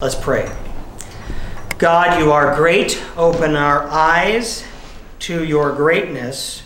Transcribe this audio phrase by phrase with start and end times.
[0.00, 0.48] Let's pray.
[1.76, 3.02] God, you are great.
[3.16, 4.62] Open our eyes
[5.18, 6.62] to your greatness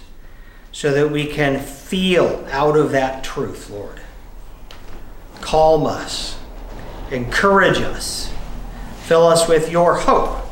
[0.70, 4.02] so that we can feel out of that truth, Lord.
[5.40, 6.38] Calm us,
[7.10, 8.30] encourage us,
[9.04, 10.44] fill us with your hope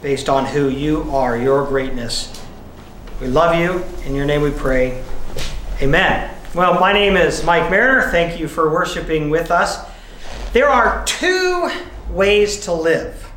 [0.00, 2.40] based on who you are, your greatness.
[3.20, 3.82] We love you.
[4.06, 5.02] In your name we pray.
[5.82, 6.32] Amen.
[6.54, 8.12] Well, my name is Mike Mariner.
[8.12, 9.84] Thank you for worshiping with us.
[10.52, 11.70] There are two
[12.08, 13.30] ways to live.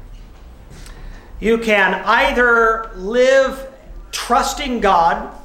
[1.41, 3.69] You can either live
[4.11, 5.35] trusting God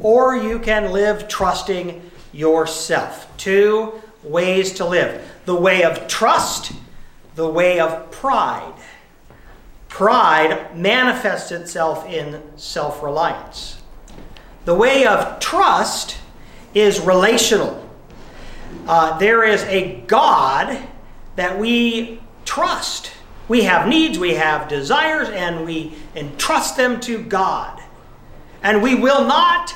[0.00, 3.28] or you can live trusting yourself.
[3.36, 6.72] Two ways to live the way of trust,
[7.36, 8.74] the way of pride.
[9.88, 13.80] Pride manifests itself in self reliance.
[14.64, 16.16] The way of trust
[16.74, 17.88] is relational.
[18.88, 20.88] Uh, there is a God
[21.36, 23.12] that we trust.
[23.48, 27.82] We have needs, we have desires, and we entrust them to God.
[28.62, 29.74] And we will not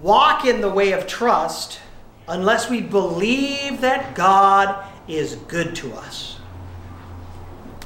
[0.00, 1.80] walk in the way of trust
[2.28, 6.38] unless we believe that God is good to us.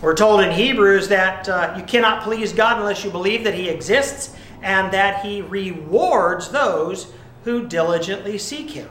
[0.01, 3.69] We're told in Hebrews that uh, you cannot please God unless you believe that He
[3.69, 8.89] exists and that He rewards those who diligently seek Him.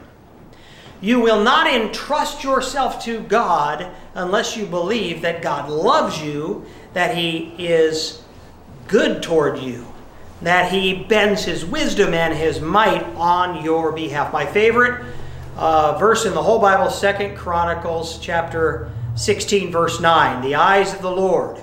[1.00, 7.16] You will not entrust yourself to God unless you believe that God loves you, that
[7.16, 8.24] He is
[8.88, 9.86] good toward you,
[10.42, 14.34] that He bends His wisdom and His might on your behalf.
[14.34, 15.06] My favorite
[15.56, 20.42] uh, verse in the whole Bible, Second Chronicles chapter 16, verse 9.
[20.42, 21.62] The eyes of the Lord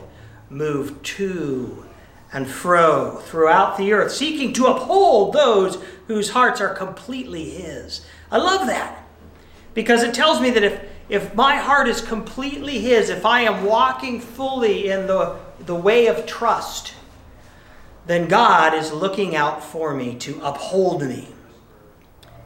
[0.49, 1.85] move to
[2.33, 8.05] and fro throughout the earth, seeking to uphold those whose hearts are completely His.
[8.31, 9.03] I love that.
[9.75, 13.64] Because it tells me that if, if my heart is completely His, if I am
[13.64, 16.94] walking fully in the, the way of trust,
[18.06, 21.28] then God is looking out for me to uphold me.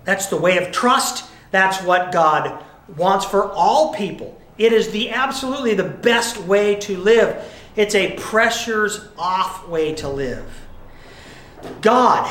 [0.05, 1.29] That's the way of trust.
[1.51, 2.65] That's what God
[2.97, 4.41] wants for all people.
[4.57, 7.45] It is the absolutely the best way to live.
[7.77, 10.67] It's a pressures off way to live.
[11.81, 12.29] God,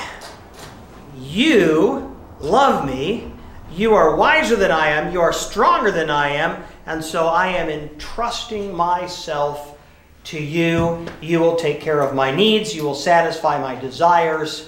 [1.17, 3.31] you love me
[3.77, 7.49] you are wiser than I am, you are stronger than I am, and so I
[7.49, 9.77] am entrusting myself
[10.25, 11.05] to you.
[11.21, 14.67] You will take care of my needs, you will satisfy my desires.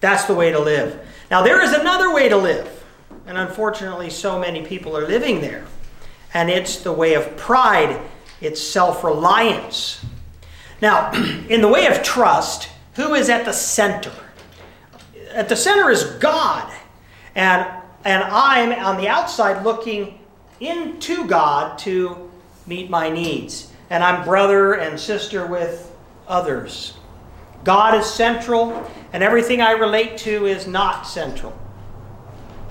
[0.00, 1.04] That's the way to live.
[1.30, 2.84] Now, there is another way to live,
[3.26, 5.66] and unfortunately, so many people are living there,
[6.32, 8.00] and it's the way of pride,
[8.40, 10.04] it's self reliance.
[10.80, 11.10] Now,
[11.48, 14.12] in the way of trust, who is at the center?
[15.32, 16.72] At the center is God.
[17.34, 17.66] And
[18.04, 20.18] and I'm on the outside looking
[20.60, 22.30] into God to
[22.66, 23.70] meet my needs.
[23.90, 25.94] And I'm brother and sister with
[26.26, 26.94] others.
[27.64, 31.58] God is central, and everything I relate to is not central.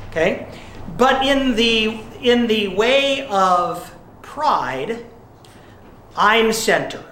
[0.10, 0.48] Okay?
[0.98, 5.06] But in the in the way of pride,
[6.16, 7.04] I'm center.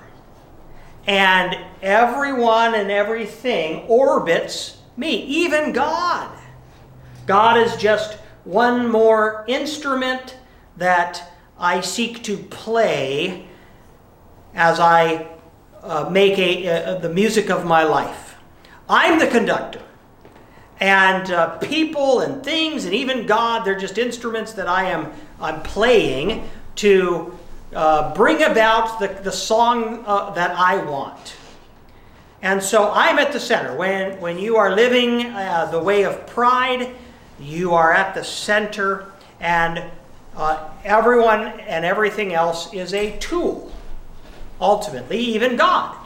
[1.07, 6.37] And everyone and everything orbits me, even God.
[7.31, 10.35] God is just one more instrument
[10.75, 13.47] that I seek to play
[14.53, 15.29] as I
[15.81, 18.35] uh, make a, uh, the music of my life.
[18.89, 19.81] I'm the conductor.
[20.81, 25.63] And uh, people and things and even God, they're just instruments that I am I'm
[25.63, 26.49] playing
[26.83, 27.39] to
[27.73, 31.35] uh, bring about the, the song uh, that I want.
[32.41, 33.77] And so I'm at the center.
[33.77, 36.93] When, when you are living uh, the way of pride,
[37.41, 39.83] you are at the center, and
[40.35, 43.71] uh, everyone and everything else is a tool,
[44.59, 45.97] ultimately, even God.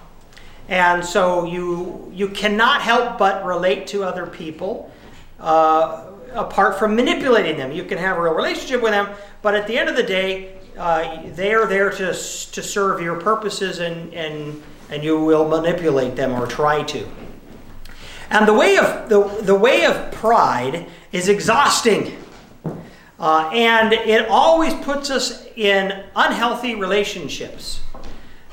[0.68, 4.91] And so you, you cannot help but relate to other people
[5.40, 7.72] uh, apart from manipulating them.
[7.72, 9.09] You can have a real relationship with them,
[9.41, 13.19] but at the end of the day, uh, they are there to, to serve your
[13.19, 17.08] purposes and, and, and you will manipulate them or try to.
[18.29, 22.14] And the way of, the, the way of pride is exhausting.
[23.17, 27.79] Uh, and it always puts us in unhealthy relationships,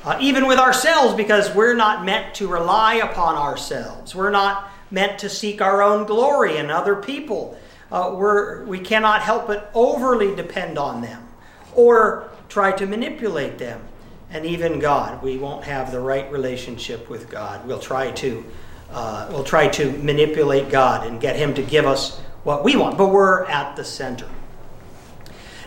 [0.05, 4.15] uh, even with ourselves, because we're not meant to rely upon ourselves.
[4.15, 7.59] We're not meant to seek our own glory in other people.
[7.91, 11.27] Uh, we're, we cannot help but overly depend on them
[11.75, 13.81] or try to manipulate them.
[14.29, 17.67] And even God, we won't have the right relationship with God.
[17.67, 18.45] We'll try to,
[18.89, 22.97] uh, we'll try to manipulate God and get Him to give us what we want,
[22.97, 24.27] but we're at the center.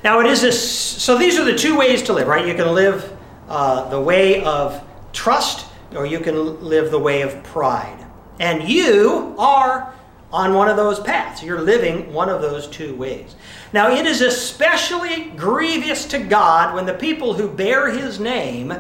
[0.05, 2.47] Now, it is this, so these are the two ways to live, right?
[2.47, 3.17] You can live
[3.49, 4.83] uh, the way of
[5.13, 8.05] trust, or you can live the way of pride.
[8.39, 9.95] And you are
[10.33, 11.43] on one of those paths.
[11.43, 13.35] You're living one of those two ways.
[13.73, 18.75] Now, it is especially grievous to God when the people who bear his name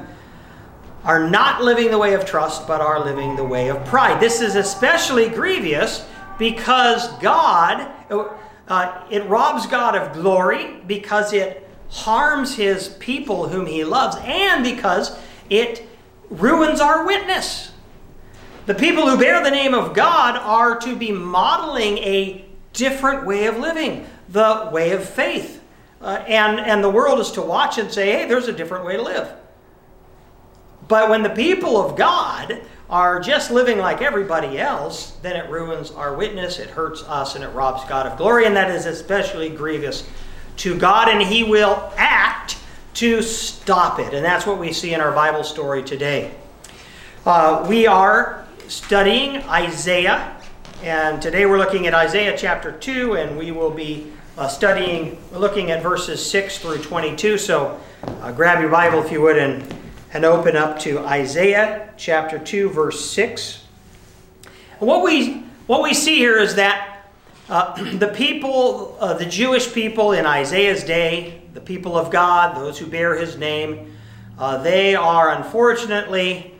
[1.04, 4.20] are not living the way of trust, but are living the way of pride.
[4.20, 6.04] This is especially grievous
[6.38, 7.91] because God,
[8.69, 14.65] uh, it robs God of glory because it harms his people whom he loves, and
[14.65, 15.17] because
[15.49, 15.87] it
[16.31, 17.73] ruins our witness.
[18.67, 23.47] The people who bear the name of God are to be modeling a different way
[23.47, 25.62] of living, the way of faith.
[26.00, 28.97] Uh, and, and the world is to watch and say, hey, there's a different way
[28.97, 29.32] to live.
[30.89, 35.91] But when the people of God are just living like everybody else, then it ruins
[35.91, 38.47] our witness, it hurts us, and it robs God of glory.
[38.47, 40.09] And that is especially grievous
[40.59, 42.59] to God, and He will act
[42.94, 44.15] to stop it.
[44.15, 46.33] And that's what we see in our Bible story today.
[47.25, 50.32] Uh, we are studying Isaiah.
[50.82, 55.71] And today we're looking at Isaiah chapter 2, and we will be uh, studying, looking
[55.71, 57.39] at verses 6 through 22.
[57.39, 59.75] So uh, grab your Bible, if you would, and,
[60.17, 63.63] and open up to Isaiah chapter 2, verse 6.
[64.79, 67.11] What we, what we see here is that
[67.51, 72.79] uh, the people, uh, the Jewish people in Isaiah's day, the people of God, those
[72.79, 73.95] who bear his name,
[74.39, 76.55] uh, they are unfortunately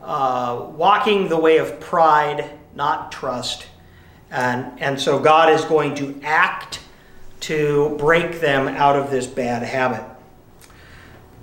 [0.00, 3.66] uh, walking the way of pride, not trust.
[4.30, 6.78] And, and so God is going to act
[7.40, 10.04] to break them out of this bad habit.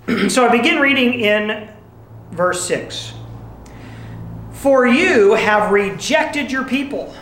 [0.30, 1.68] so I begin reading in
[2.30, 3.12] verse 6.
[4.52, 7.14] For you have rejected your people,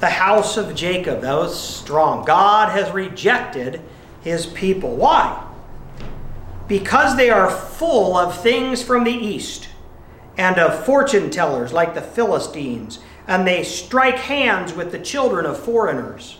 [0.00, 1.20] the house of Jacob.
[1.20, 2.24] That was strong.
[2.24, 3.80] God has rejected
[4.22, 4.96] his people.
[4.96, 5.40] Why?
[6.66, 9.68] Because they are full of things from the east
[10.36, 15.60] and of fortune tellers like the Philistines, and they strike hands with the children of
[15.60, 16.38] foreigners.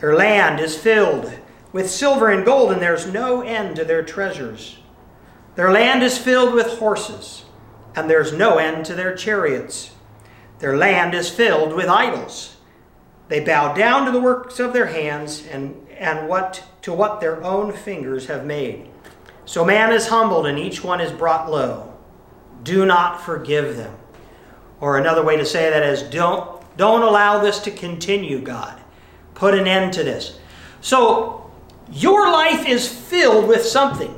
[0.00, 1.32] Their land is filled
[1.72, 4.78] with silver and gold, and there's no end to their treasures.
[5.60, 7.44] Their land is filled with horses,
[7.94, 9.90] and there's no end to their chariots.
[10.58, 12.56] Their land is filled with idols.
[13.28, 17.44] They bow down to the works of their hands and, and what to what their
[17.44, 18.88] own fingers have made.
[19.44, 21.94] So man is humbled, and each one is brought low
[22.62, 23.94] do not forgive them.
[24.80, 28.80] Or another way to say that is don't don't allow this to continue, God.
[29.34, 30.38] Put an end to this.
[30.80, 31.50] So
[31.92, 34.16] your life is filled with something.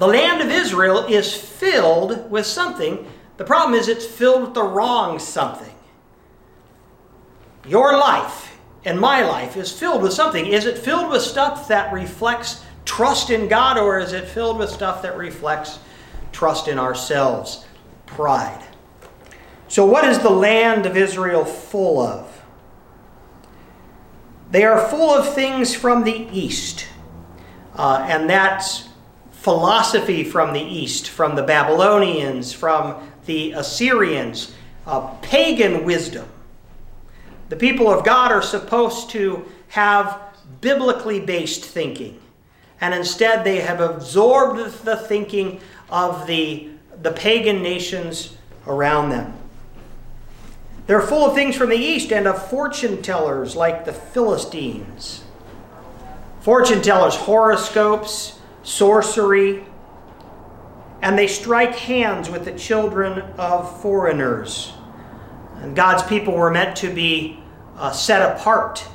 [0.00, 3.06] The land of Israel is filled with something.
[3.36, 5.74] The problem is it's filled with the wrong something.
[7.66, 10.46] Your life and my life is filled with something.
[10.46, 14.70] Is it filled with stuff that reflects trust in God, or is it filled with
[14.70, 15.78] stuff that reflects
[16.32, 17.64] trust in ourselves,
[18.06, 18.64] pride.
[19.68, 22.42] So, what is the land of Israel full of?
[24.50, 26.88] They are full of things from the east,
[27.76, 28.89] uh, and that's
[29.40, 34.52] philosophy from the east, from the Babylonians, from the Assyrians,
[34.86, 36.28] uh, pagan wisdom.
[37.48, 40.20] The people of God are supposed to have
[40.60, 42.20] biblically based thinking,
[42.82, 46.68] and instead they have absorbed the thinking of the,
[47.00, 48.36] the pagan nations
[48.66, 49.32] around them.
[50.86, 55.24] They're full of things from the east and of fortune tellers like the Philistines.
[56.40, 59.64] Fortune tellers, horoscopes, sorcery,
[61.02, 64.72] and they strike hands with the children of foreigners.
[65.56, 67.42] And God's people were meant to be
[67.76, 68.86] uh, set apart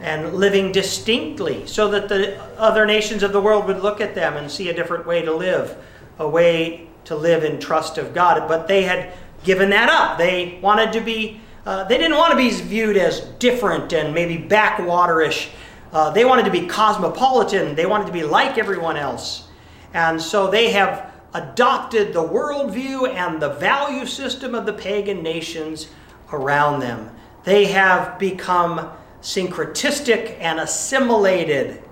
[0.00, 4.36] and living distinctly so that the other nations of the world would look at them
[4.36, 5.76] and see a different way to live
[6.18, 8.48] a way to live in trust of God.
[8.48, 9.12] But they had
[9.44, 10.18] given that up.
[10.18, 14.38] They wanted to be, uh, they didn't want to be viewed as different and maybe
[14.38, 15.50] backwaterish.
[15.92, 17.74] Uh, they wanted to be cosmopolitan.
[17.74, 19.48] They wanted to be like everyone else.
[19.92, 25.88] And so they have adopted the worldview and the value system of the pagan nations
[26.32, 27.10] around them.
[27.44, 31.82] They have become syncretistic and assimilated.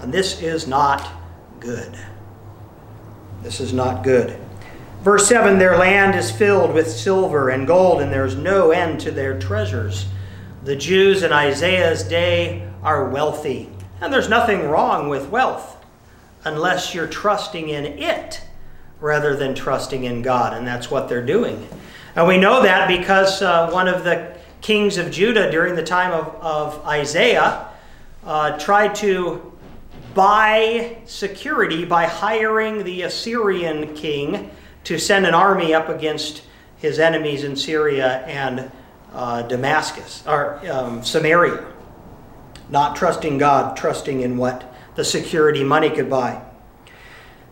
[0.00, 1.12] And this is not
[1.60, 1.96] good.
[3.42, 4.38] This is not good.
[5.02, 9.10] Verse 7 Their land is filled with silver and gold, and there's no end to
[9.10, 10.06] their treasures.
[10.64, 13.68] The Jews in Isaiah's day are wealthy,
[14.00, 15.84] and there's nothing wrong with wealth
[16.44, 18.40] unless you're trusting in it
[19.00, 21.66] rather than trusting in God, and that's what they're doing.
[22.14, 26.12] And we know that because uh, one of the kings of Judah during the time
[26.12, 27.66] of, of Isaiah
[28.24, 29.52] uh, tried to
[30.14, 34.48] buy security by hiring the Assyrian king
[34.84, 36.44] to send an army up against
[36.76, 38.70] his enemies in Syria and
[39.12, 41.66] uh, Damascus, or um, Samaria.
[42.70, 46.42] Not trusting God, trusting in what the security money could buy.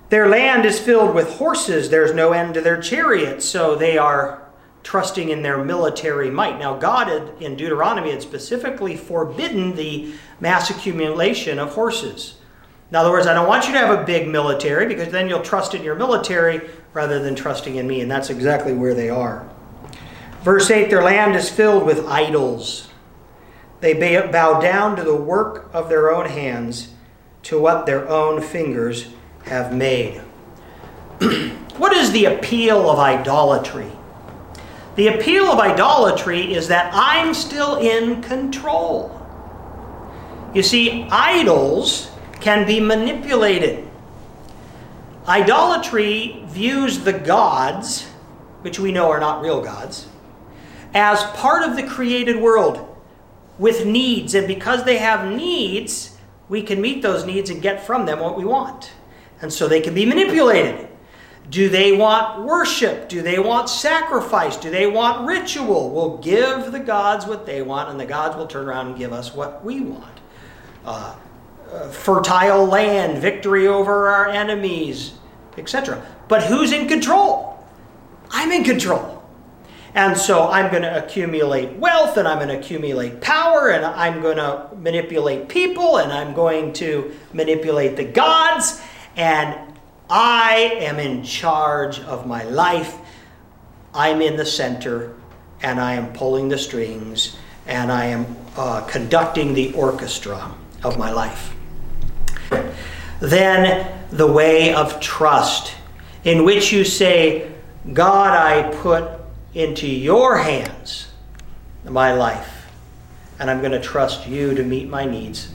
[0.08, 1.90] Their land is filled with horses.
[1.90, 4.42] There's no end to their chariots, so they are
[4.82, 6.58] trusting in their military might.
[6.58, 12.34] Now, God had, in Deuteronomy had specifically forbidden the mass accumulation of horses.
[12.90, 15.42] In other words, I don't want you to have a big military because then you'll
[15.42, 19.48] trust in your military rather than trusting in me, and that's exactly where they are.
[20.42, 22.88] Verse 8 Their land is filled with idols.
[23.80, 26.92] They bow down to the work of their own hands,
[27.44, 29.06] to what their own fingers
[29.44, 30.18] have made.
[31.78, 33.90] what is the appeal of idolatry?
[34.96, 39.16] The appeal of idolatry is that I'm still in control.
[40.52, 43.88] You see, idols can be manipulated.
[45.26, 48.02] Idolatry views the gods,
[48.62, 50.08] which we know are not real gods,
[50.94, 52.86] as part of the created world
[53.58, 54.34] with needs.
[54.34, 56.16] And because they have needs,
[56.48, 58.92] we can meet those needs and get from them what we want.
[59.42, 60.88] And so they can be manipulated.
[61.48, 63.08] Do they want worship?
[63.08, 64.56] Do they want sacrifice?
[64.56, 65.90] Do they want ritual?
[65.90, 69.12] We'll give the gods what they want, and the gods will turn around and give
[69.12, 70.20] us what we want.
[70.84, 71.16] Uh,
[71.72, 75.14] uh, fertile land, victory over our enemies,
[75.56, 76.04] etc.
[76.28, 77.64] But who's in control?
[78.30, 79.19] I'm in control.
[79.94, 84.22] And so I'm going to accumulate wealth and I'm going to accumulate power and I'm
[84.22, 88.80] going to manipulate people and I'm going to manipulate the gods
[89.16, 89.58] and
[90.08, 92.98] I am in charge of my life.
[93.92, 95.16] I'm in the center
[95.62, 100.52] and I am pulling the strings and I am uh, conducting the orchestra
[100.84, 101.54] of my life.
[103.20, 105.74] Then the way of trust,
[106.24, 107.50] in which you say,
[107.92, 109.19] God, I put
[109.54, 111.08] into your hands
[111.84, 112.70] my life,
[113.38, 115.52] and I'm going to trust you to meet my needs.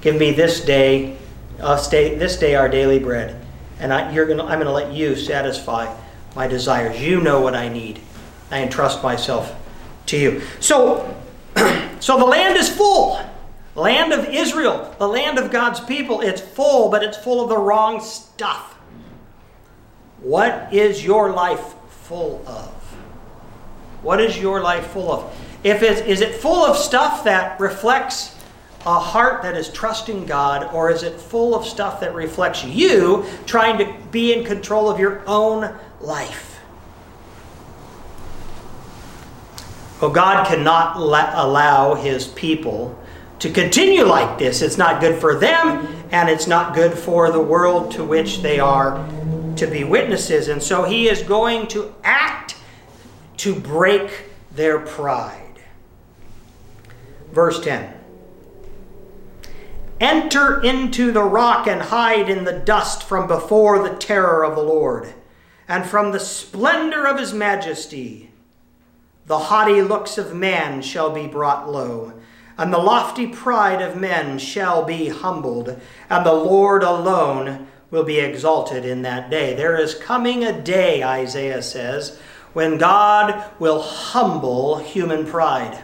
[0.00, 1.16] Give me this day,
[1.60, 3.40] uh, us day this day our daily bread,
[3.80, 5.94] and I, you're to, I'm going to let you satisfy
[6.36, 7.00] my desires.
[7.00, 8.00] You know what I need.
[8.50, 9.54] I entrust myself
[10.06, 10.42] to you.
[10.60, 11.16] So,
[12.00, 13.20] so the land is full.
[13.74, 17.58] Land of Israel, the land of God's people, it's full, but it's full of the
[17.58, 18.74] wrong stuff.
[20.20, 22.77] What is your life full of?
[24.02, 25.36] What is your life full of?
[25.64, 28.36] If it, is it full of stuff that reflects
[28.86, 33.24] a heart that is trusting God, or is it full of stuff that reflects you
[33.44, 36.60] trying to be in control of your own life?
[40.00, 42.96] Well, God cannot let, allow his people
[43.40, 44.62] to continue like this.
[44.62, 48.60] It's not good for them, and it's not good for the world to which they
[48.60, 49.04] are
[49.56, 50.48] to be witnesses.
[50.48, 52.54] And so he is going to act
[53.38, 55.60] to break their pride.
[57.32, 57.94] Verse 10
[60.00, 64.62] Enter into the rock and hide in the dust from before the terror of the
[64.62, 65.12] Lord
[65.66, 68.30] and from the splendor of his majesty.
[69.26, 72.14] The haughty looks of man shall be brought low,
[72.56, 75.78] and the lofty pride of men shall be humbled,
[76.08, 79.54] and the Lord alone will be exalted in that day.
[79.54, 82.18] There is coming a day, Isaiah says,
[82.58, 85.80] when God will humble human pride.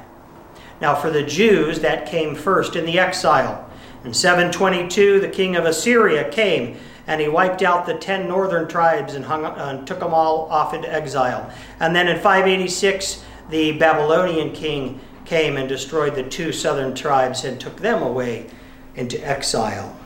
[0.80, 3.70] Now, for the Jews, that came first in the exile.
[4.04, 6.76] In 722, the king of Assyria came
[7.06, 10.74] and he wiped out the ten northern tribes and, hung, uh, took them all off
[10.74, 11.48] into exile.
[11.78, 17.60] And then in 586, the Babylonian king came and destroyed the two southern tribes and
[17.60, 18.50] took them away
[18.96, 19.96] into exile.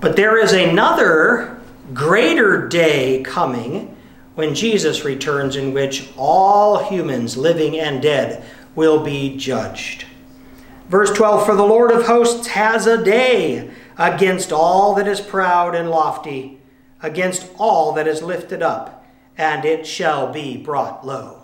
[0.00, 1.60] But there is another
[1.92, 3.95] greater day coming
[4.36, 10.04] when Jesus returns, in which all humans, living and dead, will be judged.
[10.88, 15.74] Verse 12 For the Lord of hosts has a day against all that is proud
[15.74, 16.60] and lofty,
[17.02, 19.06] against all that is lifted up,
[19.38, 21.42] and it shall be brought low.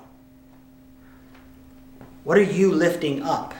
[2.24, 3.54] What are you lifting up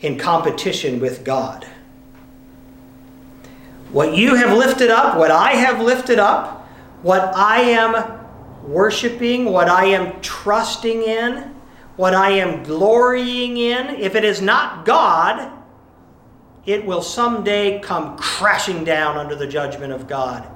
[0.00, 1.66] in competition with God?
[3.90, 6.68] What you have lifted up, what I have lifted up,
[7.02, 8.13] what I am
[8.64, 11.54] worshiping, what I am trusting in,
[11.96, 15.52] what I am glorying in, if it is not God,
[16.66, 20.48] it will someday come crashing down under the judgment of God.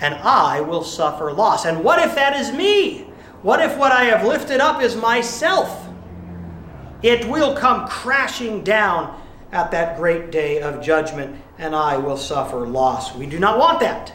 [0.00, 1.66] And I will suffer loss.
[1.66, 3.00] And what if that is me?
[3.42, 5.88] What if what I have lifted up is myself?
[7.02, 9.20] It will come crashing down
[9.52, 13.14] at that great day of judgment, and I will suffer loss.
[13.16, 14.14] We do not want that.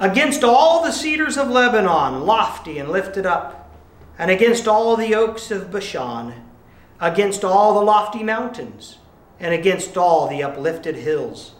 [0.00, 3.70] Against all the cedars of Lebanon, lofty and lifted up,
[4.18, 6.32] and against all the oaks of Bashan,
[6.98, 8.96] against all the lofty mountains,
[9.38, 11.52] and against all the uplifted hills,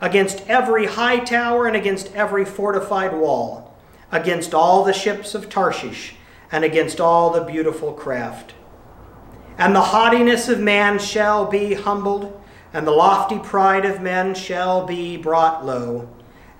[0.00, 3.76] against every high tower and against every fortified wall,
[4.10, 6.16] against all the ships of Tarshish,
[6.50, 8.54] and against all the beautiful craft.
[9.56, 12.40] And the haughtiness of man shall be humbled,
[12.72, 16.08] and the lofty pride of men shall be brought low,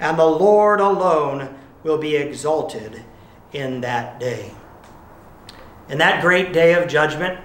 [0.05, 3.03] and the Lord alone will be exalted
[3.55, 4.53] in that day.
[5.89, 7.41] In that great day of judgment,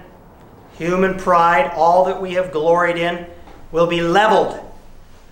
[0.76, 3.26] human pride, all that we have gloried in,
[3.72, 4.60] will be leveled,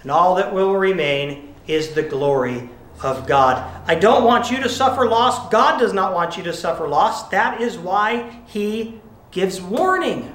[0.00, 2.70] and all that will remain is the glory
[3.02, 3.62] of God.
[3.86, 5.50] I don't want you to suffer loss.
[5.50, 7.28] God does not want you to suffer loss.
[7.28, 10.34] That is why He gives warning,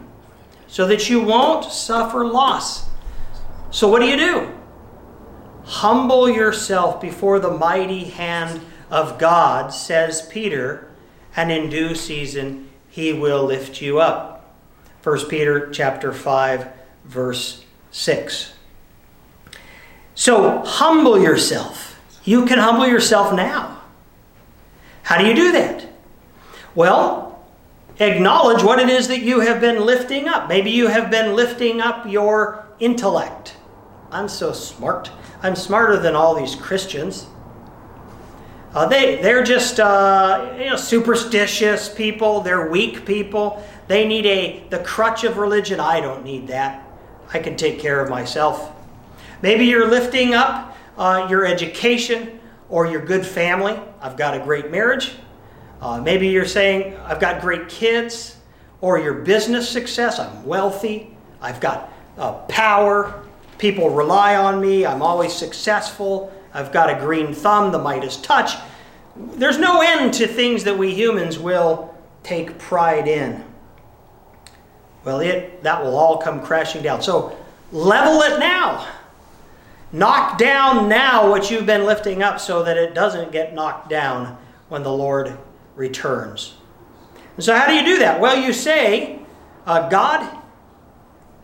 [0.67, 2.88] so that you won't suffer loss.
[3.71, 4.53] So, what do you do?
[5.65, 10.89] Humble yourself before the mighty hand of God, says Peter,
[11.36, 14.55] and in due season He will lift you up.
[15.03, 16.67] 1 Peter chapter 5
[17.05, 18.53] verse 6.
[20.15, 22.00] So humble yourself.
[22.24, 23.82] You can humble yourself now.
[25.03, 25.86] How do you do that?
[26.75, 27.43] Well,
[28.00, 30.48] acknowledge what it is that you have been lifting up.
[30.48, 33.55] Maybe you have been lifting up your intellect.
[34.12, 35.12] I'm so smart.
[35.43, 37.27] I'm smarter than all these Christians.
[38.73, 42.41] Uh, they, they're just uh, you know, superstitious people.
[42.41, 43.63] They're weak people.
[43.88, 45.79] They need a the crutch of religion.
[45.79, 46.88] I don't need that.
[47.33, 48.71] I can take care of myself.
[49.41, 53.77] Maybe you're lifting up uh, your education or your good family.
[54.01, 55.12] I've got a great marriage.
[55.81, 58.38] Uh, maybe you're saying, I've got great kids,
[58.79, 60.19] or your business success.
[60.19, 61.15] I'm wealthy.
[61.41, 63.23] I've got uh, power.
[63.57, 64.86] People rely on me.
[64.86, 66.33] I'm always successful.
[66.53, 68.55] I've got a green thumb, the Midas touch.
[69.15, 73.43] There's no end to things that we humans will take pride in.
[75.04, 77.01] Well, it that will all come crashing down.
[77.01, 77.38] So
[77.71, 78.88] level it now.
[79.91, 84.38] Knock down now what you've been lifting up so that it doesn't get knocked down
[84.69, 85.38] when the Lord
[85.75, 86.56] returns.
[87.36, 88.19] And so, how do you do that?
[88.19, 89.19] Well, you say,
[89.65, 90.42] uh, God,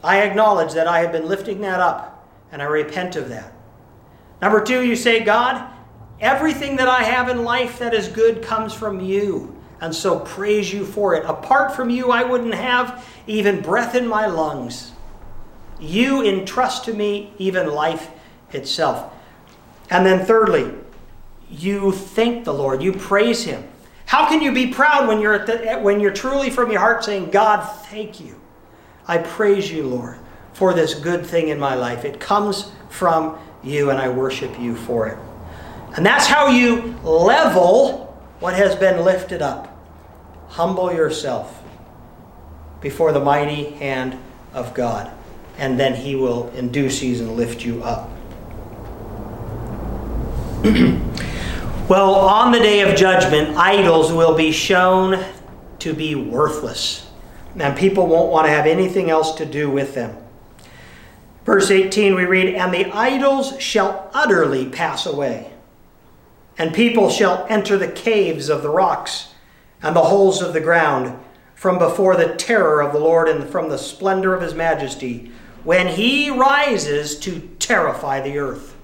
[0.03, 3.53] I acknowledge that I have been lifting that up, and I repent of that.
[4.41, 5.69] Number two, you say, God,
[6.19, 10.73] everything that I have in life that is good comes from you and so praise
[10.73, 11.25] you for it.
[11.25, 14.91] Apart from you, I wouldn't have even breath in my lungs.
[15.79, 18.09] You entrust to me even life
[18.51, 19.13] itself.
[19.89, 20.73] And then, thirdly,
[21.49, 23.67] you thank the Lord, you praise Him.
[24.05, 27.29] How can you be proud when you're, the, when you're truly from your heart saying,
[27.29, 28.39] God, thank you?
[29.09, 30.19] I praise you, Lord,
[30.53, 32.05] for this good thing in my life.
[32.05, 35.17] It comes from you, and I worship you for it.
[35.97, 39.75] And that's how you level what has been lifted up.
[40.49, 41.63] Humble yourself
[42.81, 44.15] before the mighty hand
[44.53, 45.11] of God,
[45.57, 48.11] and then He will in due season lift you up.
[51.89, 55.25] well, on the day of judgment, idols will be shown
[55.79, 57.08] to be worthless,
[57.59, 60.15] and people won't want to have anything else to do with them.
[61.45, 65.51] Verse 18, we read, And the idols shall utterly pass away,
[66.57, 69.33] and people shall enter the caves of the rocks
[69.81, 71.17] and the holes of the ground
[71.55, 75.31] from before the terror of the Lord and from the splendor of his majesty
[75.63, 78.77] when he rises to terrify the earth.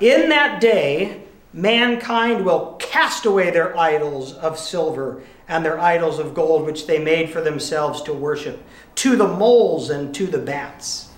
[0.00, 1.25] In that day,
[1.56, 6.98] mankind will cast away their idols of silver and their idols of gold, which they
[6.98, 8.62] made for themselves to worship,
[8.94, 11.10] to the moles and to the bats.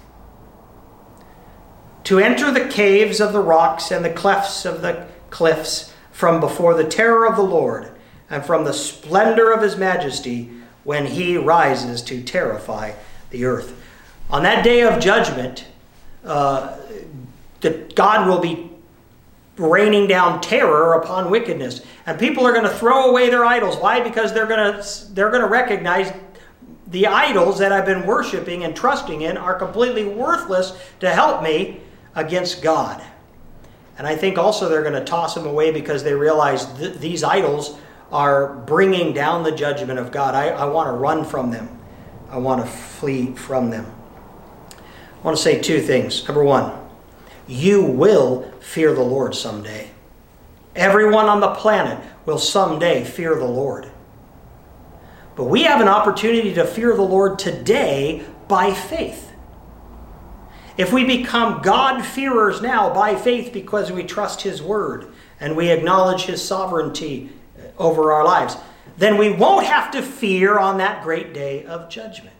[2.04, 6.74] To enter the caves of the rocks and the clefts of the cliffs from before
[6.74, 7.90] the terror of the Lord
[8.30, 10.50] and from the splendor of his majesty
[10.84, 12.92] when he rises to terrify
[13.30, 13.74] the earth.
[14.30, 15.66] On that day of judgment,
[16.24, 16.76] uh,
[17.60, 18.67] that God will be
[19.58, 23.76] raining down terror upon wickedness, and people are going to throw away their idols.
[23.76, 24.00] Why?
[24.00, 26.12] Because they're going to they're going to recognize
[26.90, 31.80] the idols that I've been worshiping and trusting in are completely worthless to help me
[32.14, 33.02] against God.
[33.98, 37.22] And I think also they're going to toss them away because they realize th- these
[37.24, 37.78] idols
[38.10, 40.34] are bringing down the judgment of God.
[40.34, 41.78] I, I want to run from them,
[42.30, 43.92] I want to flee from them.
[44.70, 46.26] I want to say two things.
[46.26, 46.72] Number one,
[47.48, 49.90] you will fear the Lord someday.
[50.76, 53.90] Everyone on the planet will someday fear the Lord.
[55.34, 59.32] But we have an opportunity to fear the Lord today by faith.
[60.76, 66.22] If we become God-fearers now by faith because we trust His Word and we acknowledge
[66.22, 68.56] His sovereignty uh, over our lives,
[68.96, 72.37] then we won't have to fear on that great day of judgment.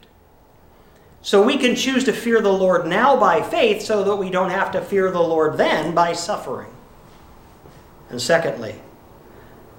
[1.29, 4.49] So we can choose to fear the Lord now by faith so that we don't
[4.49, 6.71] have to fear the Lord then by suffering.
[8.09, 8.77] And secondly,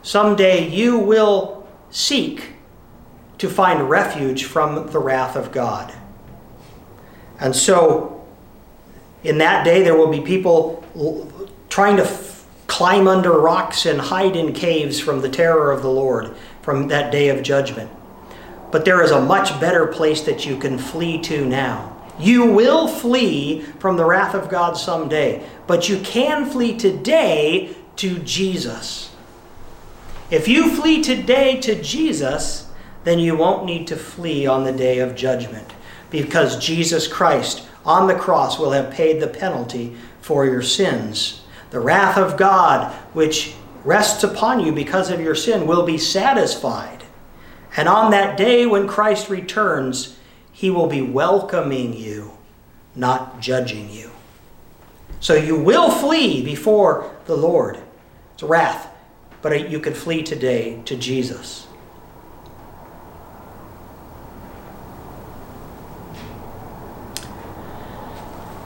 [0.03, 2.53] someday you will seek
[3.39, 5.91] to find refuge from the wrath of God.
[7.39, 8.23] And so,
[9.23, 10.85] in that day, there will be people
[11.67, 15.89] trying to f- climb under rocks and hide in caves from the terror of the
[15.89, 17.89] Lord from that day of judgment.
[18.71, 21.95] But there is a much better place that you can flee to now.
[22.19, 28.19] You will flee from the wrath of God someday, but you can flee today to
[28.19, 29.12] Jesus.
[30.29, 32.69] If you flee today to Jesus,
[33.03, 35.73] then you won't need to flee on the day of judgment
[36.10, 41.41] because Jesus Christ on the cross will have paid the penalty for your sins.
[41.71, 46.98] The wrath of God, which rests upon you because of your sin, will be satisfied.
[47.77, 50.17] And on that day when Christ returns,
[50.51, 52.38] he will be welcoming you,
[52.95, 54.12] not judging you.
[55.19, 57.77] So you will flee before the Lord.
[58.34, 58.88] It's wrath,
[59.41, 61.67] but you can flee today to Jesus.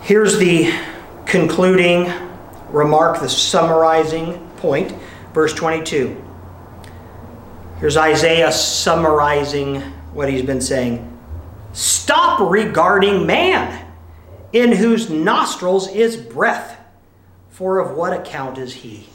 [0.03, 0.73] Here's the
[1.25, 2.11] concluding
[2.69, 4.91] remark, the summarizing point,
[5.33, 6.22] verse 22.
[7.83, 9.81] Here's Isaiah summarizing
[10.13, 11.19] what he's been saying.
[11.73, 13.85] Stop regarding man,
[14.53, 16.79] in whose nostrils is breath,
[17.49, 19.09] for of what account is he?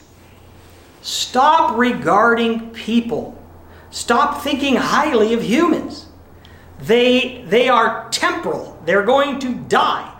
[1.01, 3.43] Stop regarding people.
[3.89, 6.05] Stop thinking highly of humans.
[6.79, 10.15] They, they are temporal, they're going to die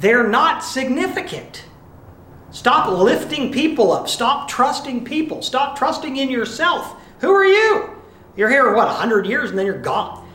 [0.00, 1.64] they're not significant.
[2.50, 4.08] Stop lifting people up.
[4.08, 5.42] Stop trusting people.
[5.42, 6.96] Stop trusting in yourself.
[7.24, 7.90] Who are you?
[8.36, 10.28] You're here, what, 100 years and then you're gone.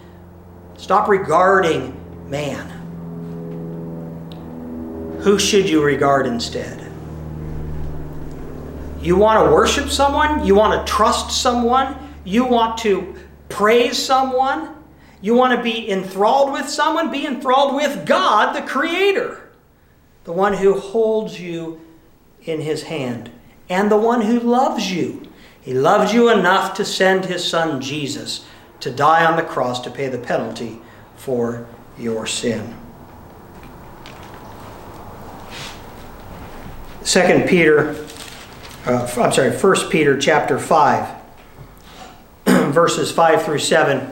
[0.78, 1.96] Stop regarding
[2.30, 2.68] man.
[5.22, 6.80] Who should you regard instead?
[9.02, 10.46] You want to worship someone?
[10.46, 11.96] You want to trust someone?
[12.26, 13.16] You want to
[13.50, 14.76] praise someone?
[15.22, 17.12] You want to be enthralled with someone?
[17.12, 19.50] Be enthralled with God, the Creator
[20.30, 21.82] the one who holds you
[22.44, 23.32] in his hand,
[23.68, 25.28] and the one who loves you.
[25.70, 28.44] He loved you enough to send his son Jesus
[28.80, 30.82] to die on the cross to pay the penalty
[31.16, 32.76] for your sin.
[37.04, 38.04] Second Peter,
[38.88, 41.08] uh, I'm sorry, First Peter chapter five,
[42.48, 44.12] verses five through seven.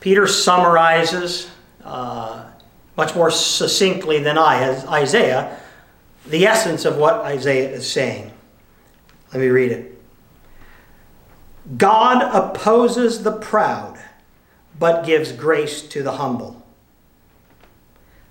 [0.00, 1.48] Peter summarizes
[1.84, 2.46] uh,
[2.96, 5.56] much more succinctly than I, as Isaiah,
[6.26, 8.32] the essence of what Isaiah is saying.
[9.32, 9.95] Let me read it.
[11.76, 13.98] God opposes the proud,
[14.78, 16.62] but gives grace to the humble.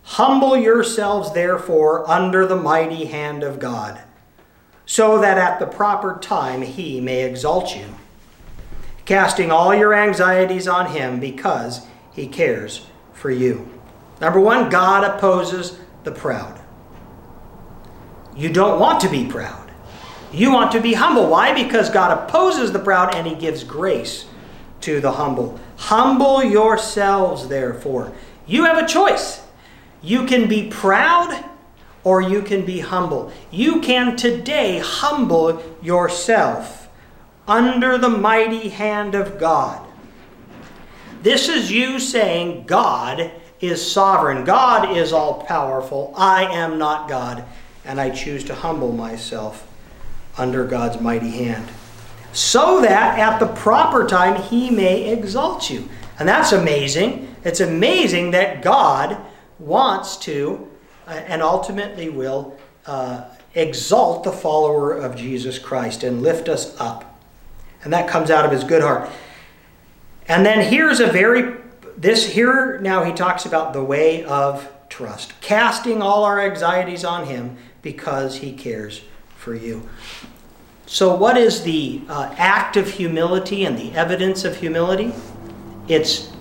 [0.03, 3.99] Humble yourselves, therefore, under the mighty hand of God,
[4.85, 7.87] so that at the proper time he may exalt you,
[9.03, 13.69] casting all your anxieties on him because he cares for you.
[14.21, 16.61] Number one, God opposes the proud.
[18.35, 19.64] You don't want to be proud.
[20.35, 21.29] You want to be humble.
[21.29, 21.53] Why?
[21.53, 24.25] Because God opposes the proud and he gives grace
[24.81, 25.57] to the humble.
[25.77, 28.11] Humble yourselves, therefore.
[28.45, 29.41] You have a choice.
[30.01, 31.45] You can be proud
[32.03, 33.31] or you can be humble.
[33.49, 36.89] You can today humble yourself
[37.47, 39.87] under the mighty hand of God.
[41.21, 44.43] This is you saying, God is sovereign.
[44.43, 46.13] God is all powerful.
[46.17, 47.45] I am not God,
[47.85, 49.65] and I choose to humble myself
[50.37, 51.67] under God's mighty hand.
[52.33, 55.87] So that at the proper time he may exalt you.
[56.19, 57.35] And that's amazing.
[57.43, 59.17] It's amazing that God
[59.59, 60.69] wants to
[61.07, 67.19] uh, and ultimately will uh, exalt the follower of Jesus Christ and lift us up.
[67.83, 69.09] And that comes out of his good heart.
[70.27, 71.57] And then here's a very
[71.97, 77.27] this here now he talks about the way of trust, casting all our anxieties on
[77.27, 79.01] him because he cares
[79.45, 79.87] for you.
[80.87, 85.13] So, what is the uh, act of humility and the evidence of humility?
[85.87, 86.31] It's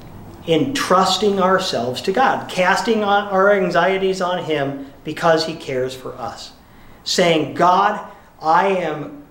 [0.48, 6.52] entrusting ourselves to God, casting our anxieties on Him because He cares for us.
[7.04, 9.24] Saying, God, I am,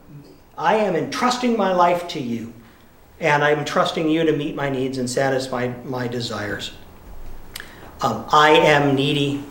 [0.56, 2.54] I am entrusting my life to you
[3.20, 6.74] and I'm trusting you to meet my needs and satisfy my desires.
[8.02, 9.44] um, I am needy,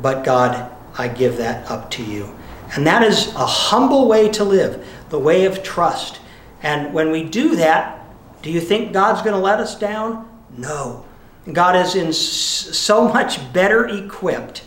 [0.00, 2.34] but God, I give that up to you.
[2.72, 6.20] And that is a humble way to live, the way of trust.
[6.62, 8.00] And when we do that,
[8.42, 10.28] do you think God's going to let us down?
[10.56, 11.04] No.
[11.52, 14.64] God is in so much better equipped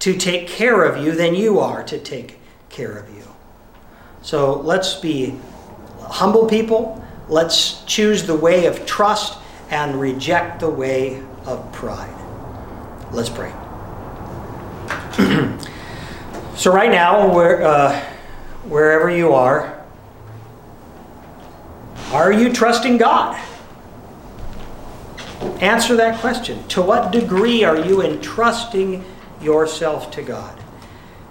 [0.00, 3.22] to take care of you than you are to take care of you.
[4.20, 5.34] So let's be
[6.00, 7.02] humble people.
[7.28, 9.38] Let's choose the way of trust
[9.70, 12.14] and reject the way of pride.
[13.12, 13.52] Let's pray.
[16.54, 17.98] so, right now, where, uh,
[18.64, 19.82] wherever you are,
[22.12, 23.40] are you trusting God?
[25.60, 26.66] Answer that question.
[26.68, 29.04] To what degree are you entrusting
[29.40, 30.60] yourself to God?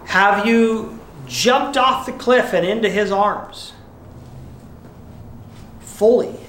[0.06, 3.74] Have you jumped off the cliff and into His arms?
[5.82, 6.41] Fully.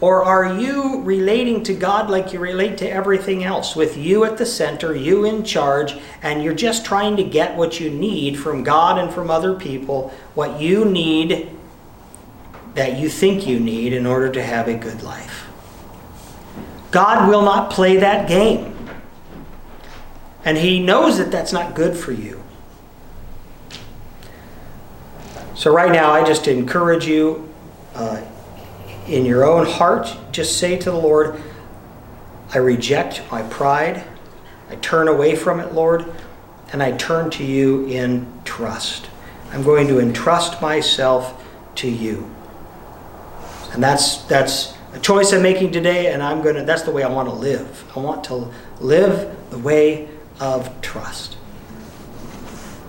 [0.00, 4.38] Or are you relating to God like you relate to everything else, with you at
[4.38, 8.64] the center, you in charge, and you're just trying to get what you need from
[8.64, 11.50] God and from other people, what you need
[12.74, 15.46] that you think you need in order to have a good life?
[16.90, 18.74] God will not play that game.
[20.46, 22.42] And He knows that that's not good for you.
[25.54, 27.52] So, right now, I just encourage you
[27.94, 28.22] uh,
[29.10, 31.42] in your own heart, just say to the Lord,
[32.54, 34.04] I reject my pride.
[34.68, 36.04] I turn away from it, Lord,
[36.72, 39.08] and I turn to you in trust.
[39.52, 41.44] I'm going to entrust myself
[41.76, 42.30] to you.
[43.72, 47.08] And that's that's a choice I'm making today, and I'm gonna that's the way I
[47.08, 47.84] want to live.
[47.96, 50.08] I want to live the way
[50.40, 51.36] of trust.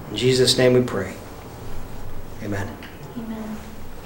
[0.09, 1.15] In Jesus' name we pray.
[2.43, 2.80] Amen.